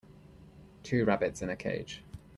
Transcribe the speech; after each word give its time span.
Two 0.81 1.05
rabbits 1.05 1.43
in 1.43 1.51
a 1.51 1.55
cage. 1.55 2.03